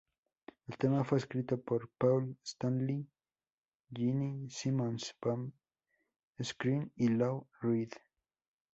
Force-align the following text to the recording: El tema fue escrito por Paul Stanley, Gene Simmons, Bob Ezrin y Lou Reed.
El 0.67 0.77
tema 0.79 1.03
fue 1.03 1.19
escrito 1.19 1.61
por 1.61 1.87
Paul 1.95 2.35
Stanley, 2.43 3.07
Gene 3.93 4.49
Simmons, 4.49 5.15
Bob 5.21 5.51
Ezrin 6.39 6.91
y 6.95 7.09
Lou 7.09 7.47
Reed. 7.61 7.91